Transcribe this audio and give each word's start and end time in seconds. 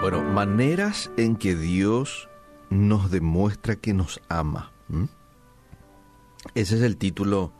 Bueno, 0.00 0.22
maneras 0.22 1.10
en 1.18 1.36
que 1.36 1.54
Dios 1.54 2.30
nos 2.70 3.10
demuestra 3.10 3.76
que 3.76 3.92
nos 3.92 4.18
ama. 4.30 4.72
Ese 6.54 6.76
es 6.76 6.82
el 6.82 6.96
título 6.96 7.52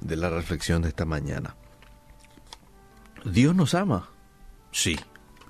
de 0.00 0.16
la 0.16 0.28
reflexión 0.28 0.82
de 0.82 0.88
esta 0.88 1.04
mañana. 1.04 1.54
Dios 3.24 3.54
nos 3.54 3.76
ama, 3.76 4.10
sí, 4.72 4.98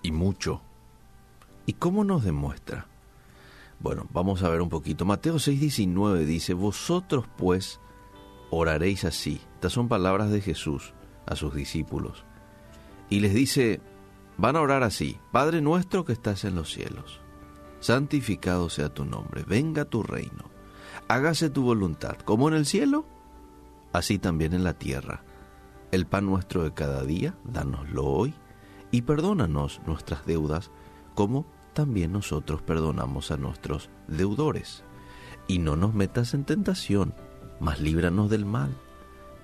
y 0.02 0.12
mucho. 0.12 0.60
¿Y 1.64 1.72
cómo 1.72 2.04
nos 2.04 2.24
demuestra? 2.24 2.86
Bueno, 3.80 4.06
vamos 4.12 4.42
a 4.42 4.50
ver 4.50 4.60
un 4.60 4.68
poquito. 4.68 5.06
Mateo 5.06 5.36
6:19 5.36 6.26
dice, 6.26 6.52
vosotros 6.52 7.24
pues 7.38 7.80
oraréis 8.50 9.06
así. 9.06 9.40
Estas 9.54 9.72
son 9.72 9.88
palabras 9.88 10.30
de 10.30 10.42
Jesús 10.42 10.92
a 11.24 11.36
sus 11.36 11.54
discípulos. 11.54 12.26
Y 13.08 13.20
les 13.20 13.32
dice, 13.32 13.80
van 14.36 14.56
a 14.56 14.60
orar 14.60 14.82
así, 14.82 15.18
Padre 15.30 15.60
nuestro 15.60 16.04
que 16.04 16.12
estás 16.12 16.44
en 16.44 16.54
los 16.54 16.72
cielos, 16.72 17.20
santificado 17.80 18.70
sea 18.70 18.92
tu 18.92 19.04
nombre, 19.04 19.44
venga 19.46 19.84
tu 19.84 20.02
reino, 20.02 20.50
hágase 21.08 21.50
tu 21.50 21.62
voluntad, 21.62 22.16
como 22.18 22.48
en 22.48 22.54
el 22.54 22.66
cielo, 22.66 23.06
así 23.92 24.18
también 24.18 24.52
en 24.54 24.64
la 24.64 24.74
tierra. 24.74 25.24
El 25.90 26.06
pan 26.06 26.26
nuestro 26.26 26.64
de 26.64 26.72
cada 26.72 27.04
día, 27.04 27.36
dánoslo 27.44 28.04
hoy, 28.04 28.34
y 28.90 29.02
perdónanos 29.02 29.80
nuestras 29.86 30.24
deudas, 30.24 30.70
como 31.14 31.46
también 31.74 32.12
nosotros 32.12 32.62
perdonamos 32.62 33.30
a 33.30 33.36
nuestros 33.36 33.90
deudores. 34.08 34.84
Y 35.48 35.58
no 35.58 35.76
nos 35.76 35.92
metas 35.92 36.34
en 36.34 36.44
tentación, 36.44 37.14
mas 37.60 37.80
líbranos 37.80 38.30
del 38.30 38.46
mal, 38.46 38.76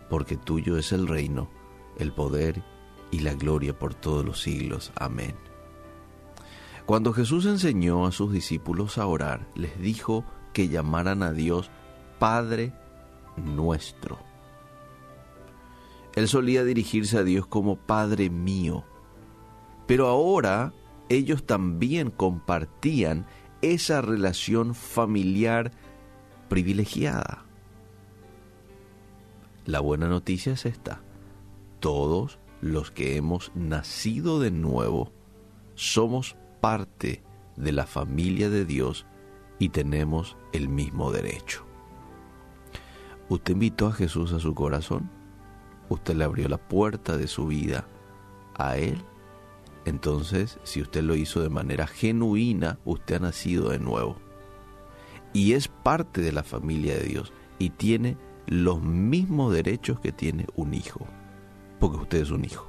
porque 0.09 0.37
tuyo 0.37 0.79
es 0.79 0.93
el 0.93 1.07
reino, 1.07 1.51
el 1.99 2.13
poder 2.13 2.59
y 2.59 2.78
la 3.21 3.35
gloria 3.35 3.79
por 3.79 3.95
todos 3.95 4.25
los 4.25 4.41
siglos. 4.41 4.93
Amén. 4.95 5.35
Cuando 6.87 7.13
Jesús 7.13 7.45
enseñó 7.45 8.07
a 8.07 8.13
sus 8.13 8.33
discípulos 8.33 8.97
a 8.97 9.07
orar, 9.07 9.47
les 9.55 9.79
dijo 9.79 10.25
que 10.53 10.69
llamaran 10.69 11.23
a 11.23 11.33
Dios 11.33 11.71
Padre 12.19 12.73
nuestro. 13.37 14.19
Él 16.15 16.29
solía 16.29 16.65
dirigirse 16.65 17.19
a 17.19 17.25
Dios 17.25 17.47
como 17.47 17.77
Padre 17.77 18.31
mío. 18.31 18.85
Pero 19.87 20.09
ahora 20.09 20.73
ellos 21.09 21.45
también 21.45 22.11
compartían 22.11 23.27
esa 23.63 24.01
relación 24.01 24.75
familiar 24.75 25.73
privilegiada. 26.49 27.45
La 29.65 29.81
buena 29.81 30.09
noticia 30.09 30.55
es 30.55 30.65
esta. 30.65 31.03
Todos 31.81 32.39
los 32.61 32.91
que 32.91 33.17
hemos 33.17 33.53
nacido 33.55 34.41
de 34.41 34.51
nuevo 34.51 35.13
somos 35.75 36.37
parte 36.61 37.23
de 37.57 37.73
la 37.73 37.87
familia 37.87 38.51
de 38.51 38.65
Dios 38.65 39.07
y 39.59 39.71
tenemos 39.71 40.37
el 40.53 40.69
mismo 40.69 41.13
derecho. 41.13 41.65
¿Usted 43.29 43.53
invitó 43.55 43.89
a 43.89 43.93
Jesús 43.93 44.33
a 44.33 44.39
su 44.39 44.55
corazón? 44.55 45.11
usted 45.89 46.15
le 46.15 46.25
abrió 46.25 46.49
la 46.49 46.59
puerta 46.59 47.17
de 47.17 47.27
su 47.27 47.47
vida 47.47 47.87
a 48.57 48.77
Él, 48.77 49.03
entonces 49.85 50.59
si 50.63 50.83
usted 50.83 51.03
lo 51.03 51.17
hizo 51.17 51.41
de 51.41 51.49
manera 51.49 51.87
genuina, 51.87 52.79
usted 52.85 53.17
ha 53.17 53.21
nacido 53.21 53.71
de 53.71 53.79
nuevo. 53.79 54.17
Y 55.33 55.53
es 55.53 55.69
parte 55.69 56.21
de 56.21 56.33
la 56.33 56.43
familia 56.43 56.95
de 56.95 57.05
Dios 57.05 57.33
y 57.59 57.71
tiene 57.71 58.17
los 58.47 58.83
mismos 58.83 59.53
derechos 59.53 60.01
que 60.01 60.13
tiene 60.13 60.47
un 60.57 60.75
hijo, 60.75 61.07
porque 61.79 61.99
usted 61.99 62.23
es 62.23 62.31
un 62.31 62.45
hijo. 62.45 62.67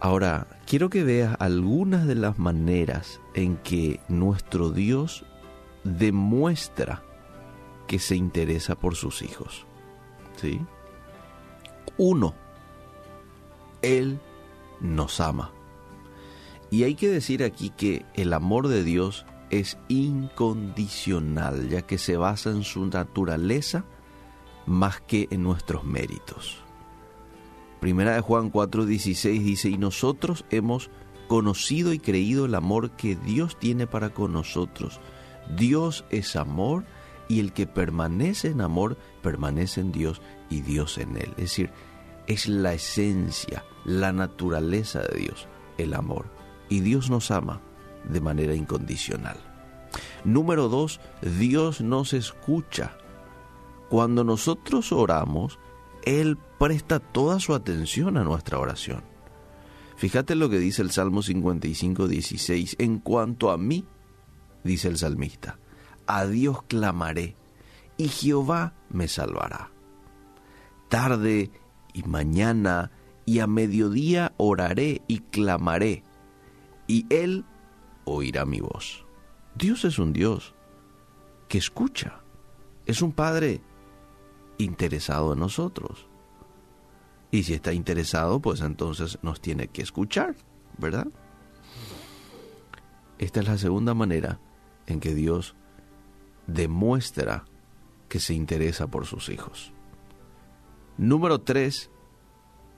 Ahora, 0.00 0.48
quiero 0.66 0.90
que 0.90 1.04
veas 1.04 1.36
algunas 1.38 2.06
de 2.06 2.16
las 2.16 2.38
maneras 2.38 3.20
en 3.34 3.56
que 3.58 4.00
nuestro 4.08 4.70
Dios 4.70 5.24
demuestra 5.84 7.02
que 7.86 7.98
se 7.98 8.16
interesa 8.16 8.74
por 8.74 8.96
sus 8.96 9.22
hijos. 9.22 9.64
¿sí? 10.36 10.60
Uno, 11.98 12.34
Él 13.80 14.18
nos 14.80 15.20
ama. 15.20 15.52
Y 16.70 16.84
hay 16.84 16.94
que 16.94 17.08
decir 17.08 17.44
aquí 17.44 17.70
que 17.70 18.04
el 18.14 18.32
amor 18.32 18.68
de 18.68 18.82
Dios 18.82 19.26
es 19.50 19.78
incondicional, 19.88 21.68
ya 21.68 21.82
que 21.82 21.98
se 21.98 22.16
basa 22.16 22.50
en 22.50 22.64
su 22.64 22.86
naturaleza 22.86 23.84
más 24.66 25.00
que 25.00 25.28
en 25.30 25.42
nuestros 25.42 25.84
méritos. 25.84 26.58
Primera 27.80 28.14
de 28.14 28.20
Juan 28.20 28.52
4:16 28.52 29.42
dice, 29.42 29.68
y 29.68 29.78
nosotros 29.78 30.44
hemos 30.50 30.90
conocido 31.28 31.92
y 31.92 31.98
creído 31.98 32.44
el 32.44 32.54
amor 32.54 32.90
que 32.92 33.16
Dios 33.16 33.58
tiene 33.58 33.86
para 33.86 34.10
con 34.10 34.32
nosotros. 34.32 35.00
Dios 35.56 36.04
es 36.10 36.36
amor 36.36 36.84
y 37.28 37.40
el 37.40 37.52
que 37.52 37.66
permanece 37.66 38.48
en 38.48 38.60
amor 38.60 38.96
permanece 39.22 39.80
en 39.80 39.92
Dios 39.92 40.20
y 40.50 40.60
Dios 40.60 40.98
en 40.98 41.16
él. 41.16 41.30
Es 41.30 41.44
decir, 41.44 41.70
es 42.26 42.48
la 42.48 42.74
esencia, 42.74 43.64
la 43.84 44.12
naturaleza 44.12 45.00
de 45.00 45.18
Dios, 45.18 45.48
el 45.78 45.94
amor. 45.94 46.26
Y 46.68 46.80
Dios 46.80 47.10
nos 47.10 47.30
ama 47.30 47.60
de 48.04 48.20
manera 48.20 48.54
incondicional. 48.54 49.38
Número 50.24 50.68
dos, 50.68 51.00
Dios 51.20 51.80
nos 51.80 52.12
escucha. 52.12 52.96
Cuando 53.92 54.24
nosotros 54.24 54.90
oramos, 54.90 55.58
Él 56.06 56.38
presta 56.58 56.98
toda 56.98 57.38
su 57.40 57.54
atención 57.54 58.16
a 58.16 58.24
nuestra 58.24 58.58
oración. 58.58 59.04
Fíjate 59.96 60.34
lo 60.34 60.48
que 60.48 60.58
dice 60.58 60.80
el 60.80 60.90
Salmo 60.90 61.20
55, 61.20 62.08
16. 62.08 62.76
En 62.78 63.00
cuanto 63.00 63.50
a 63.50 63.58
mí, 63.58 63.84
dice 64.64 64.88
el 64.88 64.96
salmista, 64.96 65.58
a 66.06 66.24
Dios 66.24 66.62
clamaré 66.68 67.36
y 67.98 68.08
Jehová 68.08 68.72
me 68.88 69.08
salvará. 69.08 69.70
Tarde 70.88 71.50
y 71.92 72.02
mañana 72.04 72.92
y 73.26 73.40
a 73.40 73.46
mediodía 73.46 74.32
oraré 74.38 75.02
y 75.06 75.18
clamaré, 75.18 76.02
y 76.86 77.04
Él 77.10 77.44
oirá 78.06 78.46
mi 78.46 78.60
voz. 78.60 79.04
Dios 79.54 79.84
es 79.84 79.98
un 79.98 80.14
Dios 80.14 80.54
que 81.46 81.58
escucha, 81.58 82.22
es 82.86 83.02
un 83.02 83.12
Padre 83.12 83.60
interesado 84.64 85.32
en 85.32 85.40
nosotros. 85.40 86.06
Y 87.30 87.44
si 87.44 87.54
está 87.54 87.72
interesado, 87.72 88.40
pues 88.40 88.60
entonces 88.60 89.18
nos 89.22 89.40
tiene 89.40 89.68
que 89.68 89.82
escuchar, 89.82 90.36
¿verdad? 90.78 91.08
Esta 93.18 93.40
es 93.40 93.48
la 93.48 93.58
segunda 93.58 93.94
manera 93.94 94.40
en 94.86 95.00
que 95.00 95.14
Dios 95.14 95.54
demuestra 96.46 97.44
que 98.08 98.20
se 98.20 98.34
interesa 98.34 98.88
por 98.88 99.06
sus 99.06 99.28
hijos. 99.28 99.72
Número 100.98 101.40
tres, 101.40 101.90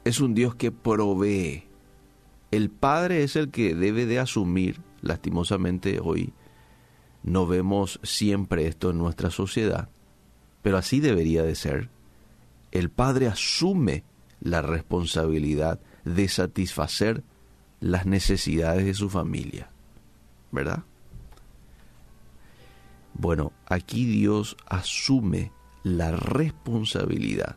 es 0.05 0.21
un 0.21 0.35
Dios 0.35 0.55
que 0.55 0.71
provee. 0.71 1.69
El 2.51 2.71
Padre 2.71 3.25
es 3.25 3.35
el 3.35 3.51
que 3.51 3.75
debe 3.75 4.07
de 4.07 4.21
asumir, 4.21 4.81
lastimosamente 5.01 5.99
hoy 6.01 6.33
no 7.25 7.47
vemos 7.47 7.99
siempre 8.03 8.67
esto 8.67 8.91
en 8.91 8.99
nuestra 8.99 9.31
sociedad, 9.31 9.89
pero 10.65 10.79
así 10.79 10.99
debería 10.99 11.43
de 11.43 11.55
ser. 11.55 11.91
El 12.73 12.89
Padre 12.89 13.29
asume 13.29 14.03
la 14.41 14.63
responsabilidad 14.63 15.79
de 16.05 16.27
satisfacer 16.27 17.23
las 17.81 18.07
necesidades 18.07 18.87
de 18.87 18.95
su 18.95 19.11
familia, 19.11 19.69
¿verdad? 20.53 20.85
Bueno, 23.13 23.53
aquí 23.67 24.07
Dios 24.07 24.57
asume 24.65 25.53
la 25.83 26.13
responsabilidad 26.13 27.57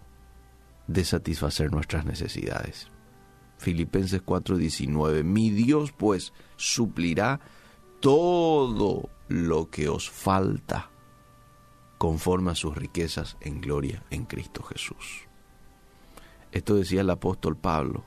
de 0.88 1.06
satisfacer 1.06 1.72
nuestras 1.72 2.04
necesidades. 2.04 2.92
Filipenses 3.58 4.22
4:19, 4.22 5.24
mi 5.24 5.50
Dios 5.50 5.94
pues 5.94 6.34
suplirá 6.58 7.40
todo 8.02 9.10
lo 9.30 9.70
que 9.70 9.88
os 9.88 10.10
falta 10.10 10.90
conforme 11.98 12.52
a 12.52 12.56
sus 12.56 12.76
riquezas 12.76 13.38
en 13.42 13.62
gloria 13.62 14.04
en 14.10 14.26
Cristo 14.26 14.64
Jesús. 14.64 15.28
Esto 16.52 16.76
decía 16.76 17.02
el 17.02 17.10
apóstol 17.10 17.58
Pablo, 17.58 18.04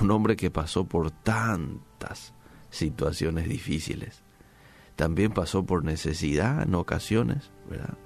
un 0.00 0.10
hombre 0.10 0.36
que 0.36 0.50
pasó 0.50 0.84
por 0.84 1.10
tantas 1.10 2.32
situaciones 2.70 3.48
difíciles 3.48 4.22
también 5.00 5.32
pasó 5.32 5.64
por 5.64 5.82
necesidad 5.82 6.62
en 6.62 6.74
ocasiones, 6.74 7.50
¿verdad? 7.70 7.96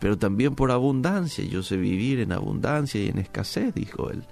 Pero 0.00 0.16
también 0.16 0.54
por 0.54 0.70
abundancia. 0.70 1.44
Yo 1.44 1.62
sé 1.62 1.76
vivir 1.76 2.18
en 2.18 2.32
abundancia 2.32 2.98
y 2.98 3.08
en 3.08 3.18
escasez, 3.18 3.74
dijo 3.74 4.08
él 4.08 4.24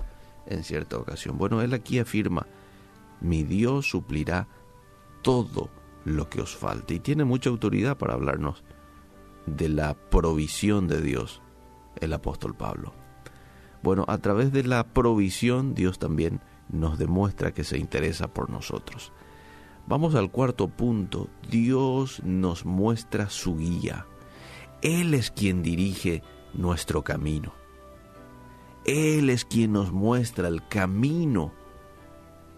en 0.47 0.65
cierta 0.65 0.97
ocasión. 0.97 1.37
Bueno, 1.37 1.61
él 1.61 1.75
aquí 1.75 1.99
afirma, 1.99 2.47
mi 3.21 3.43
Dios 3.43 3.91
suplirá 3.91 4.49
todo 5.21 5.69
lo 6.07 6.31
que 6.31 6.41
os 6.41 6.57
falte. 6.57 6.95
Y 6.95 7.01
tiene 7.01 7.25
mucha 7.25 7.51
autoridad 7.51 7.99
para 7.99 8.15
hablarnos 8.15 8.65
de 9.47 9.69
la 9.69 9.95
provisión 9.95 10.89
de 10.89 11.01
Dios, 11.01 11.43
el 12.01 12.13
apóstol 12.13 12.55
Pablo. 12.55 12.93
Bueno, 13.83 14.05
a 14.09 14.19
través 14.19 14.53
de 14.53 14.63
la 14.65 14.85
provisión 14.85 15.75
Dios 15.75 15.99
también 15.99 16.41
nos 16.69 16.99
demuestra 16.99 17.53
que 17.53 17.65
se 17.65 17.79
interesa 17.79 18.29
por 18.29 18.49
nosotros. 18.51 19.13
Vamos 19.87 20.15
al 20.15 20.31
cuarto 20.31 20.69
punto. 20.69 21.29
Dios 21.51 22.23
nos 22.25 22.65
muestra 22.65 23.29
su 23.29 23.57
guía. 23.57 24.07
Él 24.81 25.15
es 25.15 25.31
quien 25.31 25.63
dirige 25.63 26.23
nuestro 26.55 27.03
camino. 27.03 27.53
Él 28.85 29.31
es 29.31 29.45
quien 29.45 29.73
nos 29.73 29.93
muestra 29.93 30.49
el 30.49 30.67
camino 30.67 31.53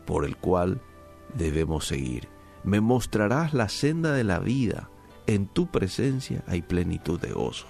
por 0.06 0.25
el 0.25 0.36
cual 0.36 0.81
debemos 1.34 1.86
seguir. 1.86 2.28
Me 2.62 2.81
mostrarás 2.81 3.52
la 3.52 3.69
senda 3.69 4.12
de 4.12 4.25
la 4.25 4.38
vida. 4.38 4.90
En 5.26 5.47
tu 5.47 5.67
presencia 5.67 6.44
hay 6.47 6.62
plenitud 6.62 7.19
de 7.21 7.32
gozo, 7.32 7.67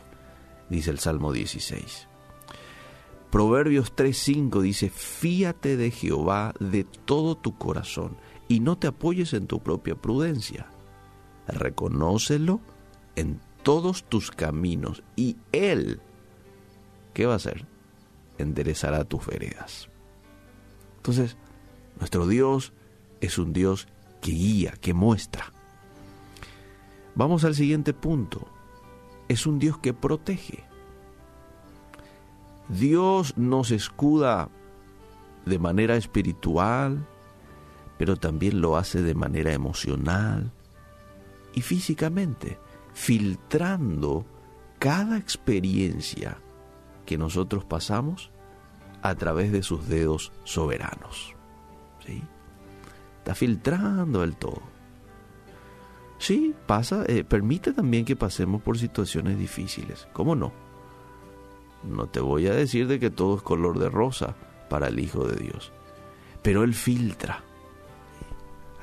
dice 0.68 0.90
el 0.90 0.98
Salmo 0.98 1.32
16. 1.32 2.08
Proverbios 3.30 3.94
3:5 3.94 4.60
dice, 4.60 4.90
fíate 4.90 5.76
de 5.76 5.90
Jehová 5.90 6.54
de 6.60 6.84
todo 6.84 7.36
tu 7.36 7.56
corazón 7.56 8.16
y 8.48 8.60
no 8.60 8.78
te 8.78 8.86
apoyes 8.86 9.32
en 9.34 9.46
tu 9.46 9.60
propia 9.60 9.94
prudencia. 9.94 10.66
Reconócelo 11.46 12.60
en 13.16 13.40
todos 13.62 14.04
tus 14.04 14.30
caminos 14.30 15.02
y 15.16 15.36
Él, 15.52 16.00
¿qué 17.12 17.26
va 17.26 17.34
a 17.34 17.36
hacer? 17.36 17.66
Enderezará 18.38 19.04
tus 19.04 19.26
veredas. 19.26 19.88
Entonces, 20.96 21.36
nuestro 21.98 22.26
Dios 22.26 22.72
es 23.20 23.38
un 23.38 23.52
Dios 23.52 23.88
que 24.20 24.32
guía, 24.32 24.72
que 24.80 24.94
muestra. 24.94 25.53
Vamos 27.14 27.44
al 27.44 27.54
siguiente 27.54 27.92
punto. 27.92 28.46
Es 29.28 29.46
un 29.46 29.58
Dios 29.58 29.78
que 29.78 29.94
protege. 29.94 30.64
Dios 32.68 33.36
nos 33.36 33.70
escuda 33.70 34.48
de 35.44 35.58
manera 35.58 35.96
espiritual, 35.96 37.06
pero 37.98 38.16
también 38.16 38.60
lo 38.60 38.76
hace 38.76 39.02
de 39.02 39.14
manera 39.14 39.52
emocional 39.52 40.52
y 41.54 41.60
físicamente, 41.60 42.58
filtrando 42.92 44.26
cada 44.78 45.18
experiencia 45.18 46.38
que 47.06 47.18
nosotros 47.18 47.64
pasamos 47.64 48.30
a 49.02 49.14
través 49.14 49.52
de 49.52 49.62
sus 49.62 49.86
dedos 49.86 50.32
soberanos. 50.44 51.34
¿Sí? 52.04 52.22
Está 53.18 53.34
filtrando 53.34 54.24
el 54.24 54.36
todo. 54.36 54.73
Sí, 56.24 56.54
pasa, 56.66 57.04
eh, 57.06 57.22
permite 57.22 57.74
también 57.74 58.06
que 58.06 58.16
pasemos 58.16 58.62
por 58.62 58.78
situaciones 58.78 59.38
difíciles. 59.38 60.08
¿Cómo 60.14 60.34
no? 60.34 60.54
No 61.82 62.06
te 62.06 62.18
voy 62.18 62.46
a 62.46 62.54
decir 62.54 62.88
de 62.88 62.98
que 62.98 63.10
todo 63.10 63.36
es 63.36 63.42
color 63.42 63.78
de 63.78 63.90
rosa 63.90 64.34
para 64.70 64.88
el 64.88 65.00
Hijo 65.00 65.26
de 65.26 65.36
Dios, 65.36 65.70
pero 66.40 66.64
Él 66.64 66.72
filtra 66.72 67.44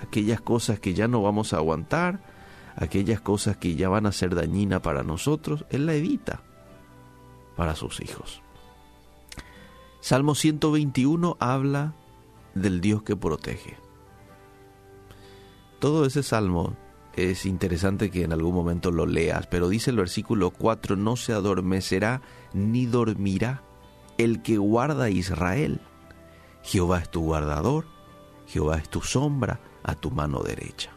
aquellas 0.03 0.39
cosas 0.39 0.79
que 0.79 0.93
ya 0.93 1.07
no 1.07 1.23
vamos 1.23 1.53
a 1.53 1.57
aguantar, 1.57 2.21
aquellas 2.75 3.21
cosas 3.21 3.57
que 3.57 3.73
ya 3.73 3.89
van 3.89 4.05
a 4.05 4.11
ser 4.11 4.35
dañinas 4.35 4.81
para 4.81 5.01
nosotros, 5.01 5.65
Él 5.71 5.87
la 5.87 5.95
evita 5.95 6.43
para 7.57 7.73
sus 7.73 8.01
hijos. 8.01 8.43
Salmo 9.99 10.35
121 10.35 11.37
habla 11.39 11.95
del 12.53 12.81
Dios 12.81 13.01
que 13.01 13.15
protege. 13.15 13.77
Todo 15.79 16.05
ese 16.05 16.21
salmo 16.21 16.75
es 17.15 17.45
interesante 17.45 18.09
que 18.09 18.23
en 18.23 18.33
algún 18.33 18.55
momento 18.55 18.91
lo 18.91 19.05
leas, 19.05 19.47
pero 19.47 19.69
dice 19.69 19.91
el 19.91 19.97
versículo 19.97 20.51
4, 20.51 20.95
no 20.95 21.15
se 21.15 21.33
adormecerá 21.33 22.21
ni 22.53 22.85
dormirá 22.85 23.63
el 24.17 24.41
que 24.41 24.57
guarda 24.57 25.05
a 25.05 25.09
Israel. 25.09 25.81
Jehová 26.63 26.99
es 26.99 27.09
tu 27.09 27.21
guardador, 27.21 27.85
Jehová 28.47 28.77
es 28.77 28.89
tu 28.89 29.01
sombra 29.01 29.59
a 29.83 29.95
tu 29.95 30.11
mano 30.11 30.41
derecha. 30.41 30.91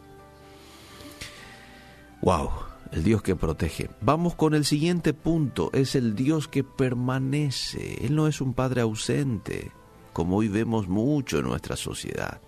Wow, 2.22 2.50
el 2.92 3.02
Dios 3.02 3.22
que 3.22 3.36
protege. 3.36 3.90
Vamos 4.00 4.34
con 4.34 4.54
el 4.54 4.64
siguiente 4.64 5.14
punto, 5.14 5.70
es 5.72 5.94
el 5.94 6.14
Dios 6.14 6.48
que 6.48 6.64
permanece. 6.64 8.04
Él 8.06 8.14
no 8.14 8.28
es 8.28 8.40
un 8.40 8.54
Padre 8.54 8.82
ausente, 8.82 9.72
como 10.12 10.36
hoy 10.36 10.48
vemos 10.48 10.88
mucho 10.88 11.38
en 11.38 11.46
nuestra 11.46 11.76
sociedad. 11.76 12.40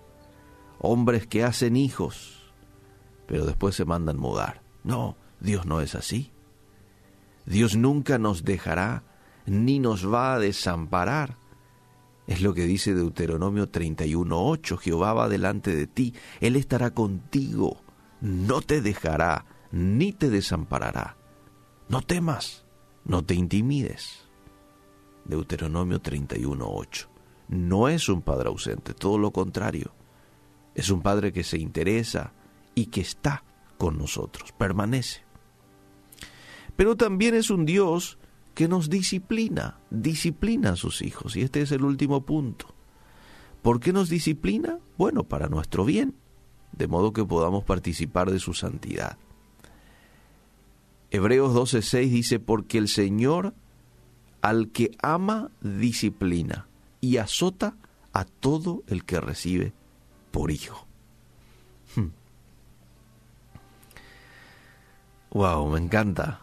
Hombres 0.79 1.27
que 1.27 1.43
hacen 1.43 1.75
hijos, 1.75 2.36
pero 3.27 3.45
después 3.45 3.75
se 3.75 3.85
mandan 3.85 4.17
mudar. 4.17 4.61
No, 4.83 5.17
Dios 5.39 5.65
no 5.65 5.81
es 5.81 5.93
así. 5.95 6.31
Dios 7.45 7.75
nunca 7.75 8.17
nos 8.17 8.43
dejará 8.43 9.03
ni 9.45 9.79
nos 9.79 10.11
va 10.11 10.33
a 10.33 10.39
desamparar. 10.39 11.37
Es 12.25 12.41
lo 12.41 12.53
que 12.53 12.65
dice 12.65 12.93
Deuteronomio 12.93 13.71
31.8. 13.71 14.77
Jehová 14.77 15.13
va 15.13 15.29
delante 15.29 15.75
de 15.75 15.87
ti, 15.87 16.13
Él 16.41 16.55
estará 16.55 16.91
contigo, 16.91 17.81
no 18.19 18.61
te 18.61 18.81
dejará 18.81 19.45
ni 19.71 20.11
te 20.11 20.29
desamparará. 20.29 21.15
No 21.87 22.01
temas, 22.01 22.65
no 23.05 23.23
te 23.23 23.33
intimides. 23.33 24.27
Deuteronomio 25.23 26.01
31.8. 26.01 27.07
No 27.49 27.87
es 27.87 28.09
un 28.09 28.21
Padre 28.21 28.49
ausente, 28.49 28.93
todo 28.93 29.17
lo 29.17 29.31
contrario. 29.31 29.93
Es 30.75 30.89
un 30.89 31.01
Padre 31.01 31.31
que 31.31 31.43
se 31.43 31.57
interesa 31.57 32.33
y 32.77 32.85
que 32.85 33.01
está 33.01 33.43
con 33.79 33.97
nosotros, 33.97 34.51
permanece. 34.51 35.23
Pero 36.75 36.95
también 36.95 37.33
es 37.33 37.49
un 37.49 37.65
Dios 37.65 38.19
que 38.53 38.67
nos 38.67 38.87
disciplina, 38.91 39.79
disciplina 39.89 40.73
a 40.73 40.75
sus 40.75 41.01
hijos. 41.01 41.35
Y 41.35 41.41
este 41.41 41.61
es 41.61 41.71
el 41.71 41.83
último 41.83 42.23
punto. 42.23 42.67
¿Por 43.63 43.79
qué 43.79 43.93
nos 43.93 44.09
disciplina? 44.09 44.77
Bueno, 44.95 45.23
para 45.23 45.49
nuestro 45.49 45.85
bien, 45.85 46.13
de 46.71 46.87
modo 46.87 47.13
que 47.13 47.25
podamos 47.25 47.63
participar 47.63 48.29
de 48.29 48.37
su 48.37 48.53
santidad. 48.53 49.17
Hebreos 51.09 51.55
12:6 51.55 52.11
dice, 52.11 52.39
porque 52.39 52.77
el 52.77 52.89
Señor 52.89 53.55
al 54.43 54.69
que 54.69 54.91
ama 55.01 55.49
disciplina 55.61 56.67
y 57.01 57.17
azota 57.17 57.75
a 58.13 58.25
todo 58.25 58.83
el 58.85 59.03
que 59.03 59.19
recibe 59.19 59.73
por 60.29 60.51
hijo. 60.51 60.85
Wow, 65.31 65.67
me 65.69 65.79
encanta 65.79 66.41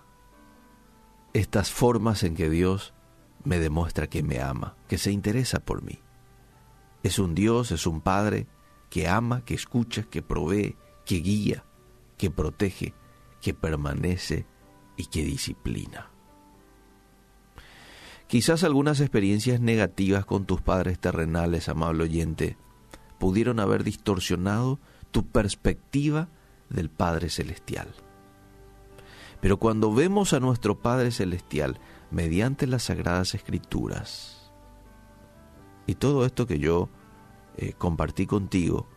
estas 1.33 1.71
formas 1.71 2.23
en 2.23 2.35
que 2.35 2.49
Dios 2.49 2.95
me 3.43 3.59
demuestra 3.59 4.09
que 4.09 4.23
me 4.23 4.41
ama, 4.41 4.77
que 4.89 4.99
se 4.99 5.11
interesa 5.11 5.61
por 5.61 5.83
mí. 5.83 6.01
Es 7.03 7.19
un 7.19 7.35
Dios, 7.35 7.71
es 7.73 7.87
un 7.87 8.01
Padre 8.01 8.47
que 8.89 9.09
ama, 9.09 9.45
que 9.45 9.55
escucha, 9.55 10.05
que 10.05 10.23
provee, 10.23 10.77
que 11.05 11.17
guía, 11.17 11.65
que 12.17 12.31
protege, 12.31 12.95
que 13.41 13.53
permanece 13.53 14.47
y 14.97 15.07
que 15.07 15.25
disciplina. 15.25 16.11
Quizás 18.27 18.65
algunas 18.65 19.01
experiencias 19.01 19.61
negativas 19.61 20.25
con 20.25 20.47
tus 20.47 20.61
padres 20.61 20.99
terrenales, 20.99 21.69
amable 21.69 22.05
oyente, 22.05 22.57
pudieron 23.19 23.61
haber 23.61 23.85
distorsionado 23.85 24.81
tu 25.11 25.27
perspectiva 25.27 26.29
del 26.71 26.91
Padre 26.91 27.29
Celestial. 27.29 27.95
Pero 29.45 29.59
cuando 29.59 29.93
vemos 29.93 30.33
a 30.33 30.41
nuestro 30.41 30.79
Padre 30.79 31.11
Celestial 31.11 31.79
mediante 32.11 32.67
las 32.67 32.85
Sagradas 32.85 33.35
Escrituras, 33.35 34.51
y 35.87 35.97
todo 35.97 36.25
esto 36.25 36.47
que 36.47 36.59
yo 36.59 36.89
eh, 37.59 37.75
compartí 37.75 38.25
contigo, 38.25 38.89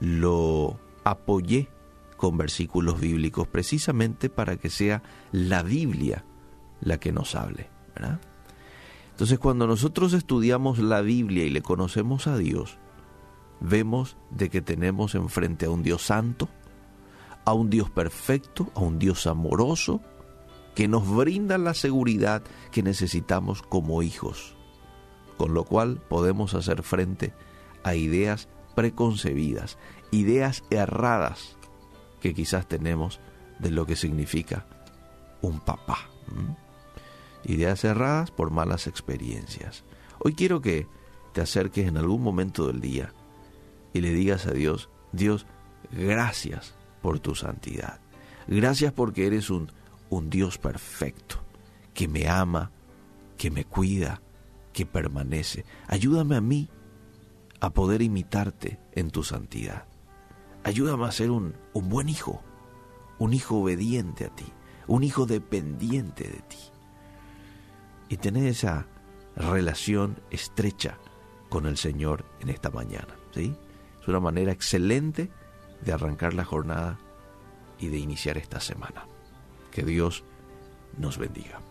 lo 0.00 0.80
apoyé 1.04 1.68
con 2.16 2.36
versículos 2.36 2.98
bíblicos 2.98 3.46
precisamente 3.46 4.28
para 4.28 4.56
que 4.56 4.68
sea 4.68 5.04
la 5.30 5.62
Biblia 5.62 6.24
la 6.80 6.98
que 6.98 7.12
nos 7.12 7.36
hable. 7.36 7.70
Entonces 9.12 9.38
cuando 9.38 9.68
nosotros 9.68 10.12
estudiamos 10.12 10.80
la 10.80 11.02
Biblia 11.02 11.44
y 11.44 11.50
le 11.50 11.62
conocemos 11.62 12.26
a 12.26 12.36
Dios, 12.36 12.78
vemos 13.60 14.16
de 14.30 14.50
que 14.50 14.60
tenemos 14.60 15.14
enfrente 15.14 15.66
a 15.66 15.70
un 15.70 15.84
Dios 15.84 16.02
santo, 16.02 16.48
a 17.44 17.52
un 17.52 17.70
Dios 17.70 17.90
perfecto, 17.90 18.70
a 18.74 18.80
un 18.80 18.98
Dios 18.98 19.26
amoroso, 19.26 20.00
que 20.74 20.88
nos 20.88 21.08
brinda 21.08 21.58
la 21.58 21.74
seguridad 21.74 22.42
que 22.70 22.82
necesitamos 22.82 23.62
como 23.62 24.02
hijos, 24.02 24.56
con 25.36 25.54
lo 25.54 25.64
cual 25.64 26.00
podemos 26.08 26.54
hacer 26.54 26.82
frente 26.82 27.34
a 27.84 27.94
ideas 27.94 28.48
preconcebidas, 28.74 29.78
ideas 30.10 30.64
erradas 30.70 31.58
que 32.20 32.32
quizás 32.32 32.66
tenemos 32.66 33.20
de 33.58 33.70
lo 33.70 33.84
que 33.84 33.96
significa 33.96 34.66
un 35.42 35.60
papá. 35.60 35.98
Ideas 37.44 37.80
cerradas 37.80 38.30
por 38.30 38.50
malas 38.50 38.86
experiencias. 38.86 39.84
Hoy 40.20 40.34
quiero 40.34 40.60
que 40.60 40.86
te 41.32 41.40
acerques 41.40 41.88
en 41.88 41.96
algún 41.96 42.22
momento 42.22 42.68
del 42.68 42.80
día 42.80 43.12
y 43.92 44.00
le 44.00 44.10
digas 44.10 44.46
a 44.46 44.52
Dios, 44.52 44.88
Dios, 45.12 45.46
gracias 45.90 46.74
por 47.02 47.20
tu 47.20 47.34
santidad. 47.34 48.00
Gracias 48.46 48.92
porque 48.92 49.26
eres 49.26 49.50
un, 49.50 49.70
un 50.08 50.30
Dios 50.30 50.58
perfecto, 50.58 51.36
que 51.92 52.08
me 52.08 52.28
ama, 52.28 52.70
que 53.36 53.50
me 53.50 53.64
cuida, 53.64 54.22
que 54.72 54.86
permanece. 54.86 55.64
Ayúdame 55.88 56.36
a 56.36 56.40
mí 56.40 56.68
a 57.60 57.70
poder 57.70 58.02
imitarte 58.02 58.78
en 58.92 59.10
tu 59.10 59.22
santidad. 59.22 59.84
Ayúdame 60.64 61.04
a 61.06 61.12
ser 61.12 61.30
un, 61.30 61.54
un 61.72 61.88
buen 61.88 62.08
hijo, 62.08 62.42
un 63.18 63.34
hijo 63.34 63.56
obediente 63.56 64.24
a 64.24 64.34
ti, 64.34 64.46
un 64.86 65.02
hijo 65.02 65.26
dependiente 65.26 66.24
de 66.24 66.40
ti. 66.42 66.58
Y 68.08 68.16
tener 68.16 68.46
esa 68.46 68.86
relación 69.36 70.20
estrecha 70.30 70.98
con 71.48 71.66
el 71.66 71.76
Señor 71.76 72.24
en 72.40 72.48
esta 72.48 72.70
mañana. 72.70 73.16
¿sí? 73.32 73.54
Es 74.00 74.08
una 74.08 74.20
manera 74.20 74.52
excelente 74.52 75.30
de 75.84 75.92
arrancar 75.92 76.34
la 76.34 76.44
jornada 76.44 76.98
y 77.78 77.88
de 77.88 77.98
iniciar 77.98 78.38
esta 78.38 78.60
semana. 78.60 79.06
Que 79.70 79.82
Dios 79.82 80.24
nos 80.98 81.18
bendiga. 81.18 81.62